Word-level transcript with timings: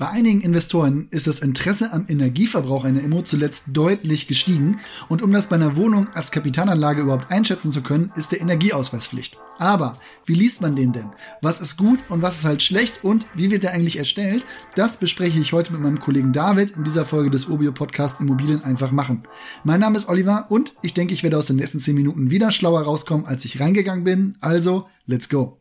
Bei 0.00 0.08
einigen 0.08 0.40
Investoren 0.40 1.08
ist 1.10 1.26
das 1.26 1.40
Interesse 1.40 1.92
am 1.92 2.06
Energieverbrauch 2.08 2.86
einer 2.86 3.02
Immo 3.02 3.20
zuletzt 3.20 3.64
deutlich 3.74 4.26
gestiegen 4.26 4.80
und 5.10 5.20
um 5.20 5.30
das 5.30 5.48
bei 5.50 5.56
einer 5.56 5.76
Wohnung 5.76 6.08
als 6.14 6.30
Kapitalanlage 6.30 7.02
überhaupt 7.02 7.30
einschätzen 7.30 7.70
zu 7.70 7.82
können, 7.82 8.10
ist 8.16 8.32
der 8.32 8.40
Energieausweis 8.40 9.06
Pflicht. 9.06 9.36
Aber 9.58 9.98
wie 10.24 10.32
liest 10.32 10.62
man 10.62 10.74
den 10.74 10.94
denn? 10.94 11.10
Was 11.42 11.60
ist 11.60 11.76
gut 11.76 11.98
und 12.08 12.22
was 12.22 12.38
ist 12.38 12.46
halt 12.46 12.62
schlecht 12.62 13.04
und 13.04 13.26
wie 13.34 13.50
wird 13.50 13.62
der 13.62 13.72
eigentlich 13.72 13.98
erstellt? 13.98 14.46
Das 14.74 14.96
bespreche 14.96 15.38
ich 15.38 15.52
heute 15.52 15.74
mit 15.74 15.82
meinem 15.82 16.00
Kollegen 16.00 16.32
David 16.32 16.78
in 16.78 16.84
dieser 16.84 17.04
Folge 17.04 17.30
des 17.30 17.50
Obio 17.50 17.72
Podcast 17.72 18.22
Immobilien 18.22 18.64
einfach 18.64 18.92
machen. 18.92 19.24
Mein 19.64 19.80
Name 19.80 19.98
ist 19.98 20.08
Oliver 20.08 20.46
und 20.48 20.72
ich 20.80 20.94
denke, 20.94 21.12
ich 21.12 21.22
werde 21.22 21.36
aus 21.36 21.48
den 21.48 21.56
nächsten 21.56 21.78
10 21.78 21.94
Minuten 21.94 22.30
wieder 22.30 22.52
schlauer 22.52 22.80
rauskommen, 22.80 23.26
als 23.26 23.44
ich 23.44 23.60
reingegangen 23.60 24.04
bin. 24.04 24.38
Also, 24.40 24.88
let's 25.04 25.28
go. 25.28 25.59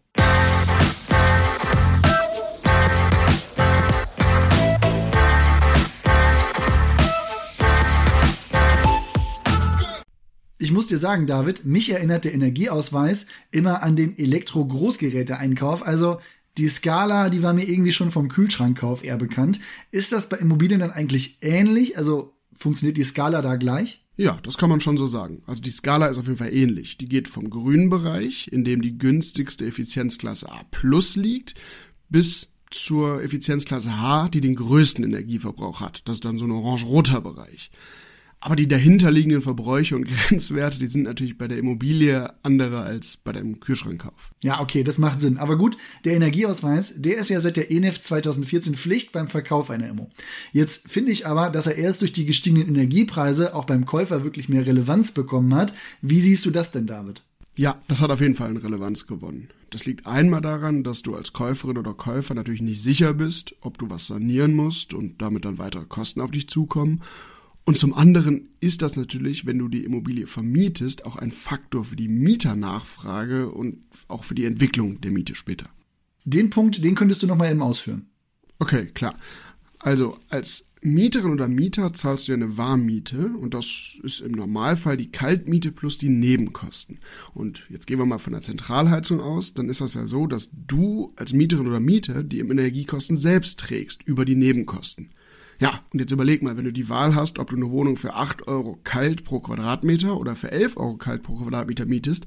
Ich 10.69 10.73
muss 10.73 10.86
dir 10.86 11.00
sagen, 11.00 11.25
David, 11.25 11.65
mich 11.65 11.89
erinnert 11.89 12.25
der 12.25 12.33
Energieausweis 12.36 13.25
immer 13.50 13.82
an 13.82 13.96
den 13.96 14.15
Elektro-Großgeräte-Einkauf. 14.15 15.82
Also 15.82 16.19
die 16.60 16.68
Skala, 16.68 17.32
die 17.32 17.41
war 17.41 17.54
mir 17.54 17.68
irgendwie 17.68 17.91
schon 17.91 18.11
vom 18.11 18.29
Kühlschrankkauf 18.29 19.04
eher 19.04 19.18
bekannt. 19.18 19.60
Ist 19.89 20.11
das 20.11 20.29
bei 20.29 20.37
Immobilien 20.37 20.79
dann 20.79 20.91
eigentlich 20.91 21.39
ähnlich? 21.41 21.97
Also 21.97 22.36
funktioniert 22.54 22.97
die 22.97 23.04
Skala 23.04 23.41
da 23.41 23.55
gleich? 23.55 24.05
Ja, 24.15 24.37
das 24.43 24.60
kann 24.60 24.69
man 24.69 24.79
schon 24.79 24.96
so 24.96 25.07
sagen. 25.07 25.41
Also 25.47 25.63
die 25.63 25.71
Skala 25.71 26.05
ist 26.05 26.19
auf 26.19 26.27
jeden 26.27 26.37
Fall 26.37 26.54
ähnlich. 26.54 26.99
Die 26.99 27.10
geht 27.10 27.27
vom 27.27 27.49
grünen 27.49 27.89
Bereich, 27.89 28.47
in 28.51 28.63
dem 28.63 28.83
die 28.83 28.96
günstigste 28.96 29.65
Effizienzklasse 29.65 30.51
A 30.51 30.61
plus 30.69 31.15
liegt, 31.15 31.55
bis 32.09 32.53
zur 32.69 33.23
Effizienzklasse 33.23 33.99
H, 33.99 34.30
die 34.30 34.41
den 34.41 34.53
größten 34.53 35.03
Energieverbrauch 35.03 35.80
hat. 35.80 36.03
Das 36.05 36.17
ist 36.17 36.25
dann 36.25 36.38
so 36.38 36.45
ein 36.45 36.52
orange-roter 36.52 37.22
Bereich. 37.22 37.72
Aber 38.41 38.55
die 38.55 38.69
dahinterliegenden 38.69 39.41
Verbräuche 39.41 39.95
und 39.95 40.07
Grenzwerte, 40.27 40.79
die 40.79 40.87
sind 40.87 41.03
natürlich 41.03 41.37
bei 41.37 41.47
der 41.47 41.57
Immobilie 41.57 42.31
andere 42.43 42.81
als 42.81 43.17
bei 43.17 43.33
dem 43.33 43.59
Kühlschrankkauf. 43.59 44.31
Ja, 44.41 44.61
okay, 44.61 44.83
das 44.83 44.97
macht 44.97 45.19
Sinn. 45.19 45.37
Aber 45.37 45.57
gut, 45.57 45.77
der 46.05 46.13
Energieausweis, 46.13 46.93
der 46.95 47.17
ist 47.17 47.29
ja 47.29 47.41
seit 47.41 47.57
der 47.57 47.69
ENIF 47.69 48.01
2014 48.01 48.75
Pflicht 48.75 49.11
beim 49.11 49.27
Verkauf 49.27 49.69
einer 49.69 49.89
Immo. 49.89 50.09
Jetzt 50.53 50.89
finde 50.89 51.11
ich 51.11 51.27
aber, 51.27 51.49
dass 51.49 51.67
er 51.67 51.75
erst 51.75 52.01
durch 52.01 52.13
die 52.13 52.25
gestiegenen 52.25 52.69
Energiepreise 52.69 53.53
auch 53.53 53.65
beim 53.65 53.85
Käufer 53.85 54.23
wirklich 54.23 54.47
mehr 54.47 54.65
Relevanz 54.65 55.11
bekommen 55.11 55.53
hat. 55.53 55.73
Wie 56.01 56.21
siehst 56.21 56.45
du 56.45 56.51
das 56.51 56.71
denn, 56.71 56.87
David? 56.87 57.23
Ja, 57.55 57.77
das 57.89 57.99
hat 57.99 58.09
auf 58.09 58.21
jeden 58.21 58.35
Fall 58.35 58.51
eine 58.51 58.63
Relevanz 58.63 59.05
gewonnen. 59.05 59.49
Das 59.69 59.85
liegt 59.85 60.07
einmal 60.07 60.39
daran, 60.39 60.85
dass 60.85 61.01
du 61.01 61.13
als 61.13 61.33
Käuferin 61.33 61.77
oder 61.77 61.93
Käufer 61.93 62.33
natürlich 62.33 62.61
nicht 62.61 62.81
sicher 62.81 63.13
bist, 63.13 63.53
ob 63.59 63.77
du 63.77 63.89
was 63.89 64.07
sanieren 64.07 64.53
musst 64.53 64.93
und 64.93 65.21
damit 65.21 65.43
dann 65.43 65.57
weitere 65.57 65.83
Kosten 65.83 66.21
auf 66.21 66.31
dich 66.31 66.47
zukommen. 66.47 67.01
Und 67.65 67.77
zum 67.77 67.93
anderen 67.93 68.49
ist 68.61 68.81
das 68.81 68.95
natürlich, 68.95 69.45
wenn 69.45 69.59
du 69.59 69.67
die 69.67 69.83
Immobilie 69.83 70.27
vermietest, 70.27 71.05
auch 71.05 71.17
ein 71.17 71.31
Faktor 71.31 71.85
für 71.85 71.95
die 71.95 72.07
Mieternachfrage 72.07 73.51
und 73.51 73.83
auch 74.07 74.23
für 74.23 74.35
die 74.35 74.45
Entwicklung 74.45 75.01
der 75.01 75.11
Miete 75.11 75.35
später. 75.35 75.69
Den 76.25 76.49
Punkt, 76.49 76.83
den 76.83 76.95
könntest 76.95 77.21
du 77.21 77.27
noch 77.27 77.35
mal 77.35 77.51
eben 77.51 77.61
ausführen. 77.61 78.07
Okay, 78.57 78.88
klar. 78.88 79.16
Also 79.79 80.17
als 80.29 80.66
Mieterin 80.81 81.31
oder 81.31 81.47
Mieter 81.47 81.93
zahlst 81.93 82.27
du 82.27 82.31
ja 82.31 82.38
eine 82.38 82.57
Warmmiete 82.57 83.31
und 83.39 83.53
das 83.53 83.97
ist 84.01 84.21
im 84.21 84.31
Normalfall 84.31 84.95
die 84.95 85.11
Kaltmiete 85.11 85.71
plus 85.71 85.97
die 85.97 86.09
Nebenkosten. 86.09 86.99
Und 87.33 87.66
jetzt 87.69 87.85
gehen 87.85 87.99
wir 87.99 88.05
mal 88.05 88.19
von 88.19 88.33
der 88.33 88.41
Zentralheizung 88.41 89.19
aus, 89.19 89.53
dann 89.53 89.67
ist 89.69 89.81
das 89.81 89.95
ja 89.95 90.05
so, 90.05 90.25
dass 90.25 90.51
du 90.53 91.11
als 91.17 91.33
Mieterin 91.33 91.67
oder 91.67 91.81
Mieter 91.81 92.23
die 92.23 92.39
Energiekosten 92.39 93.17
selbst 93.17 93.59
trägst 93.59 94.03
über 94.03 94.23
die 94.23 94.35
Nebenkosten. 94.35 95.09
Ja, 95.59 95.83
und 95.91 95.99
jetzt 95.99 96.11
überleg 96.11 96.41
mal, 96.41 96.55
wenn 96.55 96.63
du 96.63 96.71
die 96.71 96.88
Wahl 96.88 97.15
hast, 97.15 97.38
ob 97.38 97.49
du 97.49 97.57
eine 97.57 97.69
Wohnung 97.69 97.97
für 97.97 98.13
8 98.13 98.47
Euro 98.47 98.79
kalt 98.85 99.25
pro 99.25 99.41
Quadratmeter 99.41 100.17
oder 100.17 100.35
für 100.35 100.51
11 100.51 100.77
Euro 100.77 100.95
kalt 100.95 101.21
pro 101.21 101.35
Quadratmeter 101.35 101.85
mietest, 101.85 102.25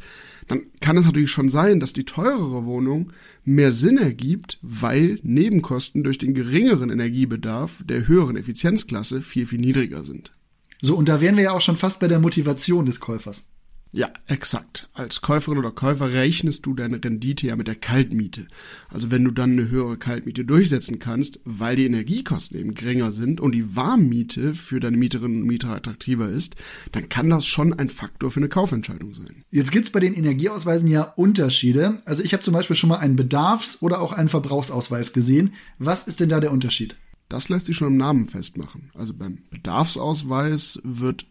dann 0.48 0.66
kann 0.80 0.98
es 0.98 1.06
natürlich 1.06 1.30
schon 1.30 1.48
sein, 1.48 1.80
dass 1.80 1.94
die 1.94 2.04
teurere 2.04 2.66
Wohnung 2.66 3.10
mehr 3.44 3.72
Sinn 3.72 3.96
ergibt, 3.96 4.58
weil 4.60 5.18
Nebenkosten 5.22 6.04
durch 6.04 6.18
den 6.18 6.34
geringeren 6.34 6.90
Energiebedarf 6.90 7.82
der 7.86 8.06
höheren 8.06 8.36
Effizienzklasse 8.36 9.22
viel, 9.22 9.46
viel 9.46 9.60
niedriger 9.60 10.04
sind. 10.04 10.32
So, 10.82 10.96
und 10.96 11.08
da 11.08 11.22
wären 11.22 11.36
wir 11.36 11.44
ja 11.44 11.52
auch 11.52 11.60
schon 11.62 11.76
fast 11.76 12.00
bei 12.00 12.08
der 12.08 12.18
Motivation 12.18 12.84
des 12.84 13.00
Käufers. 13.00 13.44
Ja, 13.94 14.10
exakt. 14.26 14.88
Als 14.94 15.20
Käuferin 15.20 15.58
oder 15.58 15.70
Käufer 15.70 16.10
rechnest 16.10 16.64
du 16.64 16.72
deine 16.72 17.04
Rendite 17.04 17.46
ja 17.46 17.56
mit 17.56 17.68
der 17.68 17.74
Kaltmiete. 17.74 18.46
Also 18.88 19.10
wenn 19.10 19.22
du 19.22 19.30
dann 19.30 19.52
eine 19.52 19.68
höhere 19.68 19.98
Kaltmiete 19.98 20.46
durchsetzen 20.46 20.98
kannst, 20.98 21.40
weil 21.44 21.76
die 21.76 21.84
Energiekosten 21.84 22.58
eben 22.58 22.72
geringer 22.72 23.12
sind 23.12 23.38
und 23.38 23.52
die 23.52 23.76
Warmmiete 23.76 24.54
für 24.54 24.80
deine 24.80 24.96
Mieterinnen 24.96 25.42
und 25.42 25.46
Mieter 25.46 25.68
attraktiver 25.68 26.30
ist, 26.30 26.56
dann 26.92 27.10
kann 27.10 27.28
das 27.28 27.44
schon 27.44 27.74
ein 27.74 27.90
Faktor 27.90 28.30
für 28.30 28.40
eine 28.40 28.48
Kaufentscheidung 28.48 29.12
sein. 29.12 29.44
Jetzt 29.50 29.72
gibt's 29.72 29.90
bei 29.90 30.00
den 30.00 30.14
Energieausweisen 30.14 30.88
ja 30.88 31.02
Unterschiede. 31.02 31.98
Also 32.06 32.22
ich 32.22 32.32
habe 32.32 32.42
zum 32.42 32.54
Beispiel 32.54 32.76
schon 32.76 32.88
mal 32.88 32.98
einen 32.98 33.16
Bedarfs- 33.16 33.82
oder 33.82 34.00
auch 34.00 34.12
einen 34.12 34.30
Verbrauchsausweis 34.30 35.12
gesehen. 35.12 35.52
Was 35.78 36.04
ist 36.04 36.20
denn 36.20 36.30
da 36.30 36.40
der 36.40 36.52
Unterschied? 36.52 36.96
Das 37.28 37.50
lässt 37.50 37.66
sich 37.66 37.76
schon 37.76 37.88
im 37.88 37.96
Namen 37.98 38.26
festmachen. 38.26 38.90
Also 38.94 39.12
beim 39.12 39.38
Bedarfsausweis 39.50 40.80
wird 40.82 41.26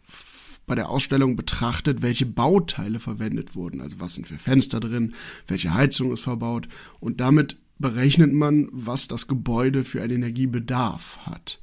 bei 0.72 0.76
der 0.76 0.90
Ausstellung 0.90 1.36
betrachtet, 1.36 2.02
welche 2.02 2.26
Bauteile 2.26 3.02
verwendet 3.02 3.56
wurden. 3.56 3.82
Also 3.82 4.00
was 4.00 4.14
sind 4.14 4.26
für 4.26 4.38
Fenster 4.38 4.80
drin, 4.80 5.16
welche 5.46 5.74
Heizung 5.74 6.14
ist 6.14 6.22
verbaut. 6.22 6.70
Und 7.02 7.20
damit 7.20 7.58
berechnet 7.78 8.32
man, 8.32 8.70
was 8.72 9.09
das 9.09 9.28
Gebäude 9.28 9.84
für 9.84 10.02
einen 10.02 10.24
Energiebedarf 10.24 11.20
hat. 11.24 11.59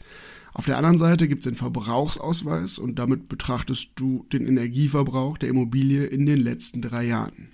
Auf 0.53 0.67
der 0.67 0.77
anderen 0.77 0.99
Seite 0.99 1.27
gibt 1.27 1.41
es 1.41 1.45
den 1.45 1.55
Verbrauchsausweis 1.55 2.79
und 2.79 2.99
damit 2.99 3.31
betrachtest 3.31 3.93
du 3.95 4.27
den 4.31 4.47
Energieverbrauch 4.47 5.39
der 5.39 5.49
Immobilie 5.49 6.05
in 6.05 6.27
den 6.27 6.41
letzten 6.41 6.83
drei 6.83 7.07
Jahren. 7.07 7.49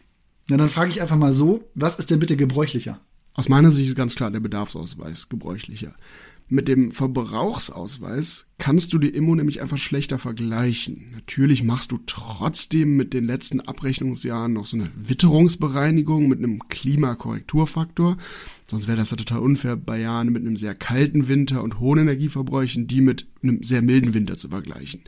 Na, 0.48 0.56
dann 0.56 0.68
frage 0.68 0.90
ich 0.90 1.02
einfach 1.02 1.16
mal 1.16 1.32
so, 1.32 1.70
was 1.76 2.00
ist 2.00 2.10
denn 2.10 2.18
bitte 2.18 2.36
gebräuchlicher? 2.36 2.98
Aus 3.34 3.48
meiner 3.48 3.70
Sicht 3.70 3.90
ist 3.90 3.96
ganz 3.96 4.16
klar 4.16 4.32
der 4.32 4.40
Bedarfsausweis 4.40 5.28
gebräuchlicher. 5.28 5.94
Mit 6.48 6.68
dem 6.68 6.92
Verbrauchsausweis 6.92 8.46
kannst 8.58 8.92
du 8.92 8.98
die 8.98 9.08
Immo 9.08 9.34
nämlich 9.34 9.62
einfach 9.62 9.78
schlechter 9.78 10.18
vergleichen. 10.18 11.06
Natürlich 11.14 11.64
machst 11.64 11.90
du 11.90 11.98
trotzdem 12.04 12.96
mit 12.96 13.14
den 13.14 13.24
letzten 13.24 13.62
Abrechnungsjahren 13.62 14.52
noch 14.52 14.66
so 14.66 14.76
eine 14.76 14.90
Witterungsbereinigung 14.94 16.28
mit 16.28 16.40
einem 16.40 16.68
Klimakorrekturfaktor. 16.68 18.18
Sonst 18.66 18.88
wäre 18.88 18.98
das 18.98 19.10
ja 19.10 19.16
total 19.16 19.38
unfair, 19.38 19.76
bei 19.76 20.00
Jahren 20.00 20.32
mit 20.32 20.42
einem 20.42 20.58
sehr 20.58 20.74
kalten 20.74 21.28
Winter 21.28 21.62
und 21.62 21.80
hohen 21.80 22.00
Energieverbräuchen 22.00 22.86
die 22.86 23.00
mit 23.00 23.26
einem 23.42 23.62
sehr 23.62 23.80
milden 23.80 24.12
Winter 24.12 24.36
zu 24.36 24.50
vergleichen. 24.50 25.00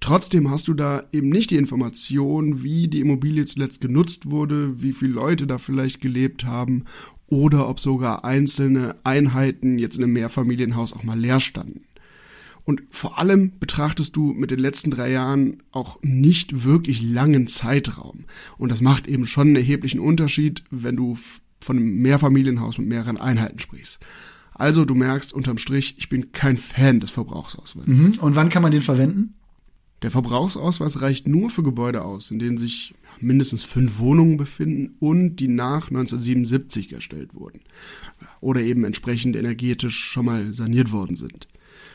Trotzdem 0.00 0.50
hast 0.50 0.66
du 0.66 0.74
da 0.74 1.04
eben 1.12 1.28
nicht 1.28 1.50
die 1.50 1.56
Information, 1.56 2.64
wie 2.64 2.88
die 2.88 2.98
Immobilie 2.98 3.44
zuletzt 3.44 3.80
genutzt 3.80 4.30
wurde, 4.30 4.82
wie 4.82 4.92
viele 4.92 5.12
Leute 5.12 5.46
da 5.46 5.58
vielleicht 5.58 6.00
gelebt 6.00 6.44
haben 6.44 6.86
oder 7.32 7.66
ob 7.66 7.80
sogar 7.80 8.26
einzelne 8.26 8.94
Einheiten 9.04 9.78
jetzt 9.78 9.96
in 9.96 10.04
einem 10.04 10.12
Mehrfamilienhaus 10.12 10.92
auch 10.92 11.02
mal 11.02 11.18
leer 11.18 11.40
standen. 11.40 11.80
Und 12.64 12.82
vor 12.90 13.18
allem 13.18 13.58
betrachtest 13.58 14.14
du 14.14 14.34
mit 14.34 14.50
den 14.50 14.58
letzten 14.58 14.90
drei 14.90 15.10
Jahren 15.10 15.62
auch 15.72 15.98
nicht 16.02 16.64
wirklich 16.64 17.00
langen 17.02 17.46
Zeitraum. 17.46 18.26
Und 18.58 18.70
das 18.70 18.82
macht 18.82 19.08
eben 19.08 19.24
schon 19.26 19.48
einen 19.48 19.56
erheblichen 19.56 19.98
Unterschied, 19.98 20.62
wenn 20.70 20.94
du 20.94 21.16
von 21.60 21.78
einem 21.78 22.02
Mehrfamilienhaus 22.02 22.76
mit 22.76 22.88
mehreren 22.88 23.16
Einheiten 23.16 23.58
sprichst. 23.58 23.98
Also 24.52 24.84
du 24.84 24.94
merkst 24.94 25.32
unterm 25.32 25.56
Strich, 25.56 25.94
ich 25.96 26.10
bin 26.10 26.32
kein 26.32 26.58
Fan 26.58 27.00
des 27.00 27.10
Verbrauchsausweises. 27.10 28.16
Mhm. 28.16 28.18
Und 28.20 28.36
wann 28.36 28.50
kann 28.50 28.62
man 28.62 28.72
den 28.72 28.82
verwenden? 28.82 29.34
Der 30.02 30.10
Verbrauchsausweis 30.10 31.00
reicht 31.00 31.28
nur 31.28 31.48
für 31.50 31.62
Gebäude 31.62 32.02
aus, 32.02 32.30
in 32.30 32.38
denen 32.38 32.58
sich 32.58 32.94
mindestens 33.20 33.62
fünf 33.62 33.98
Wohnungen 33.98 34.36
befinden 34.36 34.96
und 34.98 35.36
die 35.36 35.48
nach 35.48 35.90
1977 35.90 36.92
erstellt 36.92 37.34
wurden 37.34 37.60
oder 38.40 38.60
eben 38.60 38.84
entsprechend 38.84 39.36
energetisch 39.36 39.96
schon 39.96 40.26
mal 40.26 40.52
saniert 40.52 40.92
worden 40.92 41.16
sind. 41.16 41.46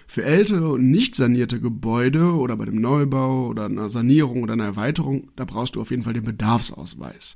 Für 0.10 0.24
ältere 0.24 0.70
und 0.70 0.90
nicht 0.90 1.16
sanierte 1.16 1.60
Gebäude 1.60 2.32
oder 2.34 2.56
bei 2.56 2.64
dem 2.64 2.80
Neubau 2.80 3.48
oder 3.48 3.66
einer 3.66 3.90
Sanierung 3.90 4.42
oder 4.42 4.54
einer 4.54 4.64
Erweiterung, 4.64 5.30
da 5.36 5.44
brauchst 5.44 5.76
du 5.76 5.82
auf 5.82 5.92
jeden 5.92 6.04
Fall 6.04 6.14
den 6.14 6.24
Bedarfsausweis. 6.24 7.36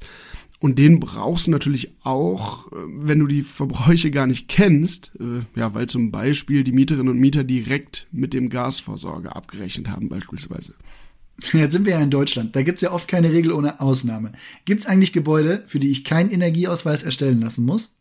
Und 0.61 0.77
den 0.77 0.99
brauchst 0.99 1.47
du 1.47 1.51
natürlich 1.51 1.91
auch, 2.03 2.71
äh, 2.71 2.75
wenn 2.85 3.17
du 3.17 3.25
die 3.25 3.41
Verbräuche 3.41 4.11
gar 4.11 4.27
nicht 4.27 4.47
kennst, 4.47 5.11
äh, 5.19 5.59
ja, 5.59 5.73
weil 5.73 5.87
zum 5.87 6.11
Beispiel 6.11 6.63
die 6.63 6.71
Mieterinnen 6.71 7.09
und 7.09 7.19
Mieter 7.19 7.43
direkt 7.43 8.07
mit 8.11 8.31
dem 8.31 8.49
Gasversorger 8.49 9.35
abgerechnet 9.35 9.89
haben 9.89 10.07
beispielsweise. 10.07 10.75
Jetzt 11.51 11.73
sind 11.73 11.85
wir 11.85 11.93
ja 11.93 11.99
in 11.99 12.11
Deutschland. 12.11 12.55
Da 12.55 12.61
gibt's 12.61 12.81
ja 12.81 12.91
oft 12.91 13.07
keine 13.07 13.33
Regel 13.33 13.53
ohne 13.53 13.81
Ausnahme. 13.81 14.33
Gibt's 14.65 14.85
eigentlich 14.85 15.13
Gebäude, 15.13 15.63
für 15.65 15.79
die 15.79 15.89
ich 15.89 16.03
keinen 16.03 16.29
Energieausweis 16.29 17.01
erstellen 17.01 17.41
lassen 17.41 17.65
muss? 17.65 17.97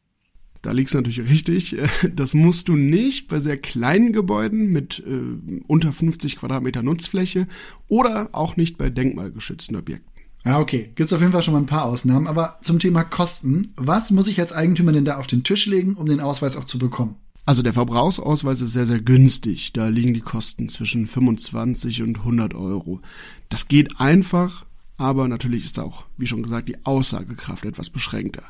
Da 0.61 0.73
liegt's 0.73 0.93
natürlich 0.93 1.31
richtig. 1.31 1.79
Das 2.15 2.35
musst 2.35 2.69
du 2.69 2.77
nicht 2.77 3.29
bei 3.29 3.39
sehr 3.39 3.57
kleinen 3.57 4.13
Gebäuden 4.13 4.71
mit 4.71 5.03
äh, 5.07 5.63
unter 5.67 5.95
50 5.95 6.37
Quadratmeter 6.37 6.83
Nutzfläche 6.83 7.47
oder 7.89 8.29
auch 8.33 8.59
nicht 8.59 8.77
bei 8.77 8.91
denkmalgeschützten 8.91 9.77
Objekten. 9.77 10.10
Ja, 10.45 10.59
okay. 10.59 10.93
Gibt's 10.95 11.13
auf 11.13 11.21
jeden 11.21 11.33
Fall 11.33 11.43
schon 11.43 11.55
mal 11.55 11.61
ein 11.61 11.67
paar 11.67 11.85
Ausnahmen. 11.85 12.27
Aber 12.27 12.59
zum 12.63 12.79
Thema 12.79 13.05
Kosten. 13.05 13.75
Was 13.77 14.11
muss 14.11 14.29
ich 14.29 14.41
als 14.41 14.53
Eigentümer 14.53 14.93
denn 14.93 15.05
da 15.05 15.19
auf 15.19 15.27
den 15.27 15.45
Tisch 15.45 15.67
legen, 15.67 15.95
um 15.95 16.07
den 16.07 16.21
Ausweis 16.21 16.57
auch 16.57 16.65
zu 16.65 16.79
bekommen? 16.79 17.17
Also 17.47 17.63
der 17.63 17.73
Verbrauchsausweis 17.73 18.61
ist 18.61 18.73
sehr, 18.73 18.87
sehr 18.87 19.01
günstig. 19.01 19.73
Da 19.73 19.89
liegen 19.89 20.15
die 20.15 20.21
Kosten 20.21 20.69
zwischen 20.69 21.07
25 21.07 22.03
und 22.03 22.19
100 22.19 22.55
Euro. 22.55 23.01
Das 23.49 23.69
geht 23.69 23.99
einfach, 23.99 24.67
aber 24.99 25.27
natürlich 25.29 25.65
ist 25.65 25.79
auch, 25.79 26.05
wie 26.17 26.27
schon 26.27 26.43
gesagt, 26.43 26.69
die 26.69 26.85
Aussagekraft 26.85 27.65
etwas 27.65 27.91
beschränkter. 27.91 28.45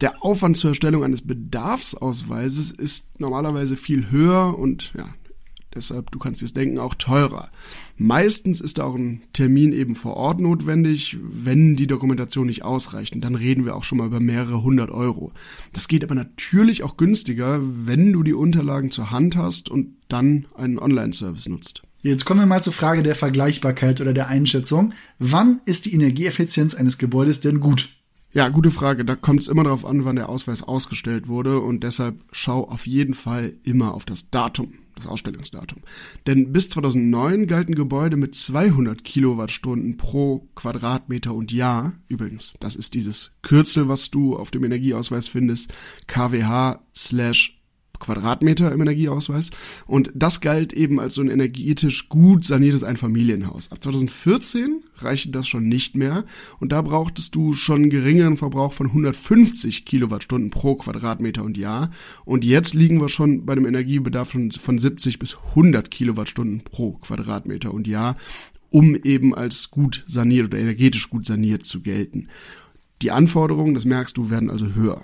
Der 0.00 0.24
Aufwand 0.24 0.56
zur 0.56 0.70
Erstellung 0.70 1.04
eines 1.04 1.22
Bedarfsausweises 1.22 2.70
ist 2.70 3.08
normalerweise 3.18 3.76
viel 3.76 4.10
höher 4.10 4.56
und 4.58 4.92
ja, 4.96 5.08
deshalb, 5.74 6.10
du 6.10 6.18
kannst 6.18 6.40
dir 6.40 6.46
es 6.46 6.52
denken, 6.52 6.78
auch 6.78 6.94
teurer. 6.94 7.50
Meistens 7.96 8.60
ist 8.60 8.80
auch 8.80 8.94
ein 8.94 9.22
Termin 9.32 9.72
eben 9.72 9.94
vor 9.94 10.16
Ort 10.16 10.40
notwendig, 10.40 11.18
wenn 11.22 11.76
die 11.76 11.86
Dokumentation 11.86 12.46
nicht 12.46 12.64
ausreicht. 12.64 13.14
Und 13.14 13.20
dann 13.22 13.34
reden 13.34 13.64
wir 13.64 13.76
auch 13.76 13.84
schon 13.84 13.98
mal 13.98 14.06
über 14.06 14.20
mehrere 14.20 14.62
hundert 14.62 14.90
Euro. 14.90 15.32
Das 15.72 15.88
geht 15.88 16.04
aber 16.04 16.14
natürlich 16.14 16.82
auch 16.82 16.96
günstiger, 16.96 17.60
wenn 17.62 18.12
du 18.12 18.22
die 18.22 18.34
Unterlagen 18.34 18.90
zur 18.90 19.10
Hand 19.10 19.36
hast 19.36 19.68
und 19.68 19.96
dann 20.08 20.46
einen 20.54 20.78
Online-Service 20.78 21.48
nutzt. 21.48 21.82
Jetzt 22.02 22.24
kommen 22.24 22.40
wir 22.40 22.46
mal 22.46 22.62
zur 22.62 22.72
Frage 22.72 23.02
der 23.02 23.14
Vergleichbarkeit 23.14 24.00
oder 24.00 24.14
der 24.14 24.28
Einschätzung. 24.28 24.94
Wann 25.18 25.60
ist 25.66 25.84
die 25.84 25.92
Energieeffizienz 25.92 26.74
eines 26.74 26.96
Gebäudes 26.96 27.40
denn 27.40 27.60
gut? 27.60 27.90
Ja, 28.32 28.48
gute 28.48 28.70
Frage. 28.70 29.04
Da 29.04 29.16
kommt 29.16 29.40
es 29.40 29.48
immer 29.48 29.64
darauf 29.64 29.84
an, 29.84 30.04
wann 30.04 30.14
der 30.14 30.28
Ausweis 30.28 30.62
ausgestellt 30.62 31.26
wurde 31.26 31.58
und 31.58 31.82
deshalb 31.82 32.22
schau 32.30 32.62
auf 32.68 32.86
jeden 32.86 33.14
Fall 33.14 33.54
immer 33.64 33.92
auf 33.92 34.04
das 34.04 34.30
Datum, 34.30 34.74
das 34.94 35.08
Ausstellungsdatum. 35.08 35.80
Denn 36.28 36.52
bis 36.52 36.68
2009 36.68 37.48
galten 37.48 37.74
Gebäude 37.74 38.16
mit 38.16 38.36
200 38.36 39.02
Kilowattstunden 39.02 39.96
pro 39.96 40.48
Quadratmeter 40.54 41.34
und 41.34 41.50
Jahr. 41.50 41.94
Übrigens, 42.06 42.54
das 42.60 42.76
ist 42.76 42.94
dieses 42.94 43.32
Kürzel, 43.42 43.88
was 43.88 44.10
du 44.10 44.36
auf 44.36 44.52
dem 44.52 44.62
Energieausweis 44.62 45.26
findest, 45.26 45.74
KWH 46.06 46.84
slash 46.94 47.59
Quadratmeter 48.00 48.72
im 48.72 48.80
Energieausweis. 48.80 49.50
Und 49.86 50.10
das 50.14 50.40
galt 50.40 50.72
eben 50.72 50.98
als 50.98 51.14
so 51.14 51.22
ein 51.22 51.30
energetisch 51.30 52.08
gut 52.08 52.44
saniertes 52.44 52.82
Einfamilienhaus. 52.82 53.70
Ab 53.70 53.82
2014 53.82 54.82
reichte 54.96 55.30
das 55.30 55.46
schon 55.46 55.68
nicht 55.68 55.94
mehr 55.96 56.24
und 56.58 56.72
da 56.72 56.82
brauchtest 56.82 57.34
du 57.34 57.54
schon 57.54 57.82
einen 57.82 57.90
geringeren 57.90 58.36
Verbrauch 58.36 58.72
von 58.72 58.88
150 58.88 59.84
Kilowattstunden 59.84 60.50
pro 60.50 60.74
Quadratmeter 60.74 61.44
und 61.44 61.56
Jahr. 61.56 61.90
Und 62.24 62.44
jetzt 62.44 62.74
liegen 62.74 63.00
wir 63.00 63.08
schon 63.08 63.46
bei 63.46 63.52
einem 63.52 63.66
Energiebedarf 63.66 64.30
von, 64.30 64.50
von 64.50 64.78
70 64.78 65.18
bis 65.18 65.36
100 65.50 65.90
Kilowattstunden 65.90 66.62
pro 66.62 66.92
Quadratmeter 66.92 67.72
und 67.72 67.86
Jahr, 67.86 68.16
um 68.70 68.96
eben 68.96 69.34
als 69.34 69.70
gut 69.70 70.04
saniert 70.06 70.46
oder 70.46 70.58
energetisch 70.58 71.10
gut 71.10 71.26
saniert 71.26 71.64
zu 71.64 71.82
gelten. 71.82 72.28
Die 73.02 73.10
Anforderungen, 73.10 73.74
das 73.74 73.84
merkst 73.84 74.16
du, 74.16 74.30
werden 74.30 74.50
also 74.50 74.74
höher. 74.74 75.02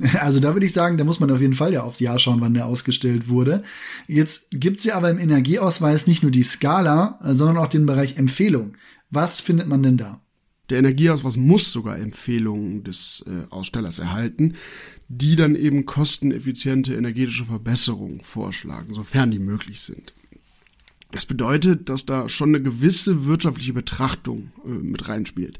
Also 0.20 0.40
da 0.40 0.54
würde 0.54 0.66
ich 0.66 0.72
sagen, 0.72 0.96
da 0.96 1.04
muss 1.04 1.20
man 1.20 1.30
auf 1.30 1.40
jeden 1.40 1.54
Fall 1.54 1.72
ja 1.72 1.82
aufs 1.82 2.00
Jahr 2.00 2.18
schauen, 2.18 2.40
wann 2.40 2.54
der 2.54 2.66
ausgestellt 2.66 3.28
wurde. 3.28 3.62
Jetzt 4.06 4.48
gibt's 4.50 4.84
ja 4.84 4.94
aber 4.94 5.10
im 5.10 5.18
Energieausweis 5.18 6.06
nicht 6.06 6.22
nur 6.22 6.32
die 6.32 6.42
Skala, 6.42 7.18
sondern 7.22 7.58
auch 7.58 7.68
den 7.68 7.86
Bereich 7.86 8.16
Empfehlung. 8.16 8.72
Was 9.10 9.40
findet 9.40 9.68
man 9.68 9.82
denn 9.82 9.96
da? 9.96 10.20
Der 10.70 10.78
Energieausweis 10.78 11.36
muss 11.36 11.72
sogar 11.72 11.98
Empfehlungen 11.98 12.84
des 12.84 13.24
äh, 13.26 13.50
Ausstellers 13.50 13.98
erhalten, 13.98 14.54
die 15.08 15.36
dann 15.36 15.56
eben 15.56 15.84
kosteneffiziente 15.84 16.94
energetische 16.94 17.44
Verbesserungen 17.44 18.20
vorschlagen, 18.22 18.94
sofern 18.94 19.32
die 19.32 19.40
möglich 19.40 19.80
sind. 19.80 20.14
Das 21.12 21.26
bedeutet, 21.26 21.88
dass 21.88 22.06
da 22.06 22.28
schon 22.28 22.50
eine 22.50 22.62
gewisse 22.62 23.26
wirtschaftliche 23.26 23.72
Betrachtung 23.72 24.52
äh, 24.64 24.68
mit 24.68 25.08
reinspielt. 25.08 25.58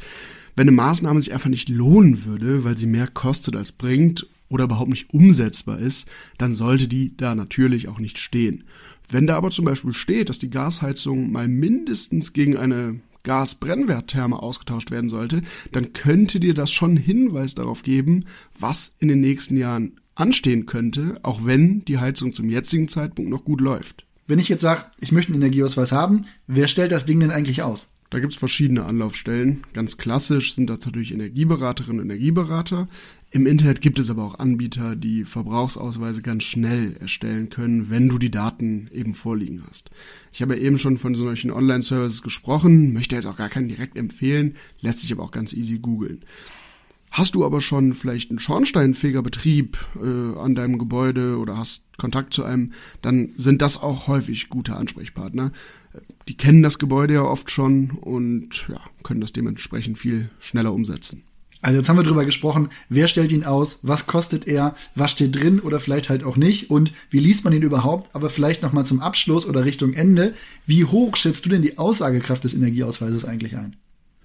Wenn 0.54 0.68
eine 0.68 0.76
Maßnahme 0.76 1.20
sich 1.20 1.32
einfach 1.32 1.48
nicht 1.48 1.68
lohnen 1.68 2.24
würde, 2.24 2.64
weil 2.64 2.76
sie 2.76 2.86
mehr 2.86 3.08
kostet 3.08 3.56
als 3.56 3.72
bringt 3.72 4.26
oder 4.48 4.64
überhaupt 4.64 4.90
nicht 4.90 5.12
umsetzbar 5.14 5.78
ist, 5.78 6.08
dann 6.38 6.52
sollte 6.52 6.88
die 6.88 7.16
da 7.16 7.34
natürlich 7.34 7.88
auch 7.88 7.98
nicht 7.98 8.18
stehen. 8.18 8.64
Wenn 9.08 9.26
da 9.26 9.36
aber 9.36 9.50
zum 9.50 9.64
Beispiel 9.64 9.92
steht, 9.92 10.28
dass 10.28 10.38
die 10.38 10.50
Gasheizung 10.50 11.32
mal 11.32 11.48
mindestens 11.48 12.32
gegen 12.32 12.56
eine 12.56 13.00
Gasbrennwerttherme 13.22 14.42
ausgetauscht 14.42 14.90
werden 14.90 15.10
sollte, 15.10 15.42
dann 15.72 15.92
könnte 15.92 16.40
dir 16.40 16.54
das 16.54 16.70
schon 16.70 16.96
Hinweis 16.96 17.54
darauf 17.54 17.82
geben, 17.82 18.24
was 18.58 18.94
in 18.98 19.08
den 19.08 19.20
nächsten 19.20 19.56
Jahren 19.56 20.00
anstehen 20.14 20.66
könnte, 20.66 21.18
auch 21.22 21.44
wenn 21.44 21.84
die 21.84 21.98
Heizung 21.98 22.32
zum 22.32 22.48
jetzigen 22.48 22.88
Zeitpunkt 22.88 23.30
noch 23.30 23.44
gut 23.44 23.60
läuft. 23.60 24.06
Wenn 24.30 24.38
ich 24.38 24.48
jetzt 24.48 24.62
sage, 24.62 24.84
ich 25.00 25.10
möchte 25.10 25.32
einen 25.32 25.42
Energieausweis 25.42 25.90
haben, 25.90 26.24
wer 26.46 26.68
stellt 26.68 26.92
das 26.92 27.04
Ding 27.04 27.18
denn 27.18 27.32
eigentlich 27.32 27.64
aus? 27.64 27.96
Da 28.10 28.20
gibt's 28.20 28.36
verschiedene 28.36 28.84
Anlaufstellen. 28.84 29.64
Ganz 29.72 29.96
klassisch 29.96 30.54
sind 30.54 30.70
das 30.70 30.86
natürlich 30.86 31.12
Energieberaterinnen 31.12 31.98
und 31.98 32.06
Energieberater. 32.06 32.86
Im 33.32 33.46
Internet 33.46 33.80
gibt 33.80 33.98
es 33.98 34.08
aber 34.08 34.22
auch 34.22 34.38
Anbieter, 34.38 34.94
die 34.94 35.24
Verbrauchsausweise 35.24 36.22
ganz 36.22 36.44
schnell 36.44 36.96
erstellen 37.00 37.50
können, 37.50 37.90
wenn 37.90 38.08
du 38.08 38.18
die 38.18 38.30
Daten 38.30 38.88
eben 38.92 39.14
vorliegen 39.14 39.64
hast. 39.68 39.90
Ich 40.32 40.42
habe 40.42 40.56
eben 40.56 40.78
schon 40.78 40.98
von 40.98 41.16
solchen 41.16 41.50
Online-Services 41.50 42.22
gesprochen, 42.22 42.92
möchte 42.92 43.16
jetzt 43.16 43.26
auch 43.26 43.36
gar 43.36 43.48
keinen 43.48 43.68
direkt 43.68 43.96
empfehlen, 43.96 44.54
lässt 44.80 45.00
sich 45.00 45.12
aber 45.12 45.24
auch 45.24 45.32
ganz 45.32 45.52
easy 45.52 45.80
googeln. 45.80 46.24
Hast 47.10 47.34
du 47.34 47.44
aber 47.44 47.60
schon 47.60 47.94
vielleicht 47.94 48.30
einen 48.30 48.38
Schornsteinfegerbetrieb 48.38 49.78
äh, 49.96 50.38
an 50.38 50.54
deinem 50.54 50.78
Gebäude 50.78 51.38
oder 51.38 51.56
hast 51.56 51.84
Kontakt 51.98 52.32
zu 52.32 52.44
einem, 52.44 52.72
dann 53.02 53.30
sind 53.36 53.62
das 53.62 53.82
auch 53.82 54.06
häufig 54.06 54.48
gute 54.48 54.76
Ansprechpartner. 54.76 55.50
Die 56.28 56.36
kennen 56.36 56.62
das 56.62 56.78
Gebäude 56.78 57.14
ja 57.14 57.22
oft 57.22 57.50
schon 57.50 57.90
und 57.90 58.68
ja, 58.68 58.80
können 59.02 59.20
das 59.20 59.32
dementsprechend 59.32 59.98
viel 59.98 60.30
schneller 60.38 60.72
umsetzen. 60.72 61.24
Also 61.62 61.78
jetzt 61.78 61.88
haben 61.88 61.96
wir 61.96 62.04
drüber 62.04 62.24
gesprochen, 62.24 62.70
wer 62.88 63.06
stellt 63.06 63.32
ihn 63.32 63.44
aus, 63.44 63.80
was 63.82 64.06
kostet 64.06 64.46
er, 64.46 64.74
was 64.94 65.10
steht 65.10 65.36
drin 65.36 65.60
oder 65.60 65.78
vielleicht 65.78 66.08
halt 66.08 66.24
auch 66.24 66.36
nicht 66.36 66.70
und 66.70 66.92
wie 67.10 67.18
liest 67.18 67.44
man 67.44 67.52
ihn 67.52 67.62
überhaupt, 67.62 68.14
aber 68.14 68.30
vielleicht 68.30 68.62
nochmal 68.62 68.86
zum 68.86 69.00
Abschluss 69.00 69.44
oder 69.44 69.66
Richtung 69.66 69.92
Ende, 69.92 70.34
wie 70.64 70.86
hoch 70.86 71.16
schätzt 71.16 71.44
du 71.44 71.50
denn 71.50 71.60
die 71.60 71.76
Aussagekraft 71.76 72.44
des 72.44 72.54
Energieausweises 72.54 73.26
eigentlich 73.26 73.58
ein? 73.58 73.76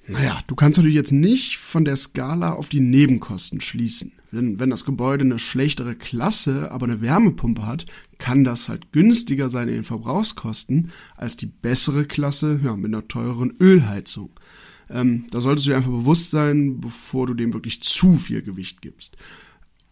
Naja, 0.07 0.40
du 0.48 0.56
kannst 0.56 0.78
natürlich 0.78 0.96
jetzt 0.96 1.12
nicht 1.12 1.57
von 1.57 1.86
der 1.86 1.96
Skala 1.96 2.54
auf 2.54 2.69
die 2.69 2.80
Nebenkosten 2.80 3.62
schließen. 3.62 4.12
Denn 4.31 4.60
wenn 4.60 4.69
das 4.69 4.86
Gebäude 4.86 5.24
eine 5.24 5.40
schlechtere 5.40 5.96
Klasse, 5.96 6.72
aber 6.72 6.86
eine 6.86 7.02
Wärmepumpe 7.02 7.66
hat, 7.66 7.86
kann 8.18 8.44
das 8.44 8.69
halt 8.69 8.92
günstiger 8.92 9.50
sein 9.50 9.68
in 9.69 9.75
den 9.75 9.84
Verbrauchskosten 9.84 10.92
als 11.16 11.38
die 11.38 11.46
bessere 11.46 12.06
Klasse 12.06 12.60
ja, 12.63 12.75
mit 12.75 12.94
einer 12.94 13.07
teureren 13.07 13.54
Ölheizung. 13.60 14.31
Ähm, 14.90 15.25
da 15.31 15.42
solltest 15.42 15.66
du 15.66 15.72
dir 15.72 15.78
einfach 15.78 15.92
bewusst 15.92 16.31
sein, 16.31 16.80
bevor 16.80 17.28
du 17.28 17.34
dem 17.34 17.54
wirklich 17.54 17.81
zu 17.81 18.16
viel 18.16 18.42
Gewicht 18.42 18.81
gibst. 18.81 19.18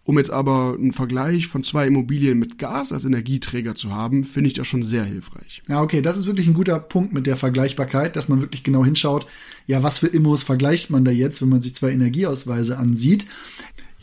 Um 0.05 0.17
jetzt 0.17 0.31
aber 0.31 0.75
einen 0.77 0.91
Vergleich 0.91 1.47
von 1.47 1.63
zwei 1.63 1.87
Immobilien 1.87 2.37
mit 2.37 2.57
Gas 2.57 2.91
als 2.91 3.05
Energieträger 3.05 3.73
zu 3.73 3.93
haben, 3.93 4.25
finde 4.25 4.49
ich 4.49 4.53
das 4.53 4.67
schon 4.67 4.83
sehr 4.83 5.05
hilfreich. 5.05 5.61
Ja, 5.69 5.81
okay, 5.81 6.01
das 6.01 6.17
ist 6.17 6.25
wirklich 6.25 6.47
ein 6.47 6.53
guter 6.53 6.77
Punkt 6.79 7.13
mit 7.13 7.25
der 7.25 7.37
Vergleichbarkeit, 7.37 8.17
dass 8.17 8.27
man 8.27 8.41
wirklich 8.41 8.63
genau 8.63 8.83
hinschaut, 8.83 9.25
ja, 9.65 9.81
was 9.81 9.99
für 9.99 10.07
Immos 10.07 10.43
vergleicht 10.43 10.89
man 10.89 11.05
da 11.05 11.11
jetzt, 11.11 11.41
wenn 11.41 11.47
man 11.47 11.61
sich 11.61 11.75
zwei 11.75 11.91
Energieausweise 11.91 12.77
ansieht. 12.77 13.25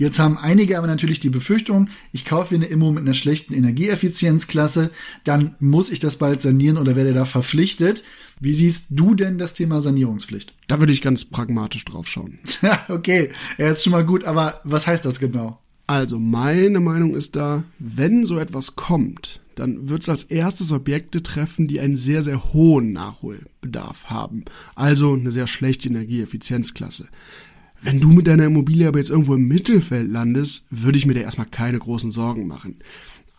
Jetzt 0.00 0.18
haben 0.18 0.38
einige 0.38 0.78
aber 0.78 0.86
natürlich 0.86 1.20
die 1.20 1.28
Befürchtung, 1.28 1.90
ich 2.10 2.24
kaufe 2.24 2.54
eine 2.54 2.64
Immo 2.64 2.90
mit 2.90 3.02
einer 3.02 3.12
schlechten 3.12 3.52
Energieeffizienzklasse, 3.52 4.90
dann 5.24 5.56
muss 5.60 5.90
ich 5.90 6.00
das 6.00 6.16
bald 6.16 6.40
sanieren 6.40 6.78
oder 6.78 6.96
werde 6.96 7.12
da 7.12 7.26
verpflichtet. 7.26 8.02
Wie 8.40 8.54
siehst 8.54 8.86
du 8.88 9.14
denn 9.14 9.36
das 9.36 9.52
Thema 9.52 9.82
Sanierungspflicht? 9.82 10.54
Da 10.68 10.80
würde 10.80 10.94
ich 10.94 11.02
ganz 11.02 11.26
pragmatisch 11.26 11.84
drauf 11.84 12.08
schauen. 12.08 12.38
okay, 12.88 13.30
ja, 13.58 13.66
jetzt 13.66 13.84
schon 13.84 13.92
mal 13.92 14.06
gut, 14.06 14.24
aber 14.24 14.62
was 14.64 14.86
heißt 14.86 15.04
das 15.04 15.20
genau? 15.20 15.60
Also 15.90 16.20
meine 16.20 16.78
Meinung 16.78 17.16
ist 17.16 17.34
da, 17.34 17.64
wenn 17.80 18.24
so 18.24 18.38
etwas 18.38 18.76
kommt, 18.76 19.40
dann 19.56 19.88
wird 19.88 20.02
es 20.02 20.08
als 20.08 20.22
erstes 20.22 20.70
Objekte 20.70 21.20
treffen, 21.20 21.66
die 21.66 21.80
einen 21.80 21.96
sehr, 21.96 22.22
sehr 22.22 22.52
hohen 22.52 22.92
Nachholbedarf 22.92 24.04
haben. 24.04 24.44
Also 24.76 25.14
eine 25.14 25.32
sehr 25.32 25.48
schlechte 25.48 25.88
Energieeffizienzklasse. 25.88 27.08
Wenn 27.82 27.98
du 27.98 28.10
mit 28.10 28.28
deiner 28.28 28.44
Immobilie 28.44 28.86
aber 28.86 29.00
jetzt 29.00 29.10
irgendwo 29.10 29.34
im 29.34 29.48
Mittelfeld 29.48 30.08
landest, 30.08 30.64
würde 30.70 30.96
ich 30.96 31.06
mir 31.06 31.14
da 31.14 31.22
erstmal 31.22 31.48
keine 31.48 31.80
großen 31.80 32.12
Sorgen 32.12 32.46
machen. 32.46 32.76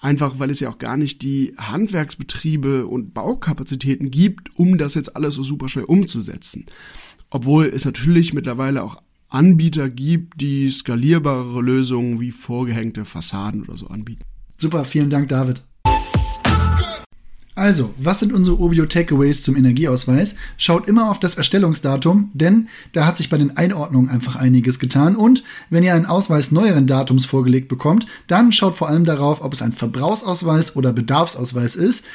Einfach 0.01 0.37
weil 0.39 0.49
es 0.49 0.59
ja 0.59 0.69
auch 0.69 0.77
gar 0.77 0.97
nicht 0.97 1.21
die 1.21 1.53
Handwerksbetriebe 1.57 2.85
und 2.85 3.13
Baukapazitäten 3.13 4.11
gibt, 4.11 4.53
um 4.59 4.77
das 4.77 4.95
jetzt 4.95 5.15
alles 5.15 5.35
so 5.35 5.43
super 5.43 5.69
schnell 5.69 5.85
umzusetzen. 5.85 6.65
Obwohl 7.29 7.67
es 7.67 7.85
natürlich 7.85 8.33
mittlerweile 8.33 8.83
auch 8.83 9.01
Anbieter 9.31 9.89
gibt, 9.89 10.41
die 10.41 10.69
skalierbare 10.69 11.61
Lösungen 11.61 12.19
wie 12.19 12.31
vorgehängte 12.31 13.05
Fassaden 13.05 13.63
oder 13.63 13.77
so 13.77 13.87
anbieten. 13.87 14.23
Super, 14.57 14.85
vielen 14.85 15.09
Dank, 15.09 15.29
David. 15.29 15.63
Also, 17.53 17.93
was 17.97 18.19
sind 18.19 18.31
unsere 18.31 18.59
Obio 18.59 18.85
Takeaways 18.85 19.43
zum 19.43 19.55
Energieausweis? 19.55 20.35
Schaut 20.57 20.87
immer 20.87 21.11
auf 21.11 21.19
das 21.19 21.35
Erstellungsdatum, 21.35 22.31
denn 22.33 22.69
da 22.93 23.05
hat 23.05 23.17
sich 23.17 23.29
bei 23.29 23.37
den 23.37 23.57
Einordnungen 23.57 24.09
einfach 24.09 24.35
einiges 24.35 24.79
getan. 24.79 25.15
Und 25.15 25.43
wenn 25.69 25.83
ihr 25.83 25.93
einen 25.93 26.05
Ausweis 26.05 26.51
neueren 26.51 26.87
Datums 26.87 27.25
vorgelegt 27.25 27.67
bekommt, 27.67 28.07
dann 28.27 28.51
schaut 28.51 28.75
vor 28.75 28.87
allem 28.87 29.05
darauf, 29.05 29.41
ob 29.41 29.53
es 29.53 29.61
ein 29.61 29.73
Verbrauchsausweis 29.73 30.75
oder 30.75 30.93
Bedarfsausweis 30.93 31.75
ist. 31.75 32.05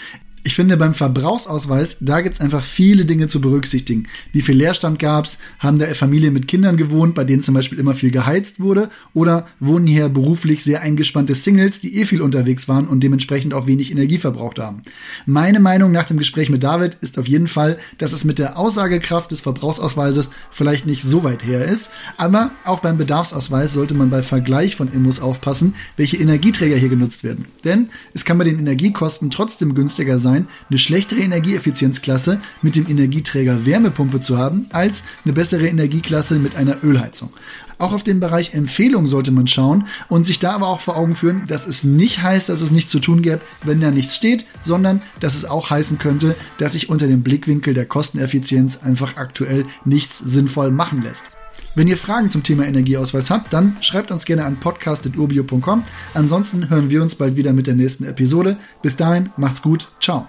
Ich 0.46 0.54
finde 0.54 0.76
beim 0.76 0.94
Verbrauchsausweis, 0.94 1.96
da 1.98 2.20
gibt's 2.20 2.40
einfach 2.40 2.62
viele 2.62 3.04
Dinge 3.04 3.26
zu 3.26 3.40
berücksichtigen. 3.40 4.04
Wie 4.30 4.42
viel 4.42 4.54
Leerstand 4.54 5.00
gab's? 5.00 5.38
Haben 5.58 5.80
da 5.80 5.86
Familien 5.86 6.32
mit 6.32 6.46
Kindern 6.46 6.76
gewohnt, 6.76 7.16
bei 7.16 7.24
denen 7.24 7.42
zum 7.42 7.54
Beispiel 7.54 7.80
immer 7.80 7.94
viel 7.94 8.12
geheizt 8.12 8.60
wurde? 8.60 8.88
Oder 9.12 9.48
wohnen 9.58 9.88
hier 9.88 10.08
beruflich 10.08 10.62
sehr 10.62 10.82
eingespannte 10.82 11.34
Singles, 11.34 11.80
die 11.80 11.96
eh 11.96 12.04
viel 12.04 12.22
unterwegs 12.22 12.68
waren 12.68 12.86
und 12.86 13.02
dementsprechend 13.02 13.54
auch 13.54 13.66
wenig 13.66 13.90
Energie 13.90 14.18
verbraucht 14.18 14.60
haben? 14.60 14.82
Meine 15.26 15.58
Meinung 15.58 15.90
nach 15.90 16.04
dem 16.04 16.16
Gespräch 16.16 16.48
mit 16.48 16.62
David 16.62 16.96
ist 17.00 17.18
auf 17.18 17.26
jeden 17.26 17.48
Fall, 17.48 17.76
dass 17.98 18.12
es 18.12 18.22
mit 18.22 18.38
der 18.38 18.56
Aussagekraft 18.56 19.32
des 19.32 19.40
Verbrauchsausweises 19.40 20.28
vielleicht 20.52 20.86
nicht 20.86 21.02
so 21.02 21.24
weit 21.24 21.44
her 21.44 21.64
ist. 21.64 21.90
Aber 22.18 22.52
auch 22.64 22.78
beim 22.78 22.98
Bedarfsausweis 22.98 23.72
sollte 23.72 23.94
man 23.94 24.10
bei 24.10 24.22
Vergleich 24.22 24.76
von 24.76 24.92
Immos 24.92 25.18
aufpassen, 25.18 25.74
welche 25.96 26.18
Energieträger 26.18 26.76
hier 26.76 26.88
genutzt 26.88 27.24
werden. 27.24 27.46
Denn 27.64 27.88
es 28.14 28.24
kann 28.24 28.38
bei 28.38 28.44
den 28.44 28.60
Energiekosten 28.60 29.32
trotzdem 29.32 29.74
günstiger 29.74 30.20
sein, 30.20 30.35
sein, 30.36 30.48
eine 30.68 30.78
schlechtere 30.78 31.20
Energieeffizienzklasse 31.20 32.40
mit 32.62 32.76
dem 32.76 32.88
Energieträger 32.88 33.66
Wärmepumpe 33.66 34.20
zu 34.20 34.38
haben, 34.38 34.66
als 34.70 35.04
eine 35.24 35.34
bessere 35.34 35.66
Energieklasse 35.66 36.38
mit 36.38 36.56
einer 36.56 36.82
Ölheizung. 36.82 37.32
Auch 37.78 37.92
auf 37.92 38.02
den 38.02 38.20
Bereich 38.20 38.54
Empfehlungen 38.54 39.08
sollte 39.08 39.30
man 39.30 39.46
schauen 39.46 39.86
und 40.08 40.24
sich 40.24 40.38
da 40.38 40.52
aber 40.52 40.68
auch 40.68 40.80
vor 40.80 40.96
Augen 40.96 41.14
führen, 41.14 41.42
dass 41.46 41.66
es 41.66 41.84
nicht 41.84 42.22
heißt, 42.22 42.48
dass 42.48 42.62
es 42.62 42.70
nichts 42.70 42.90
zu 42.90 43.00
tun 43.00 43.20
gäbe, 43.20 43.42
wenn 43.64 43.80
da 43.80 43.90
nichts 43.90 44.16
steht, 44.16 44.46
sondern 44.64 45.02
dass 45.20 45.34
es 45.34 45.44
auch 45.44 45.68
heißen 45.68 45.98
könnte, 45.98 46.34
dass 46.56 46.72
sich 46.72 46.88
unter 46.88 47.06
dem 47.06 47.22
Blickwinkel 47.22 47.74
der 47.74 47.84
Kosteneffizienz 47.84 48.78
einfach 48.78 49.16
aktuell 49.16 49.66
nichts 49.84 50.18
sinnvoll 50.18 50.70
machen 50.70 51.02
lässt. 51.02 51.36
Wenn 51.74 51.88
ihr 51.88 51.98
Fragen 51.98 52.30
zum 52.30 52.42
Thema 52.42 52.64
Energieausweis 52.64 53.30
habt, 53.30 53.52
dann 53.52 53.76
schreibt 53.82 54.10
uns 54.10 54.24
gerne 54.24 54.44
an 54.44 54.58
podcast.urbio.com. 54.58 55.84
Ansonsten 56.14 56.70
hören 56.70 56.90
wir 56.90 57.02
uns 57.02 57.14
bald 57.14 57.36
wieder 57.36 57.52
mit 57.52 57.66
der 57.66 57.74
nächsten 57.74 58.04
Episode. 58.04 58.56
Bis 58.82 58.96
dahin, 58.96 59.30
macht's 59.36 59.62
gut. 59.62 59.88
Ciao. 60.00 60.28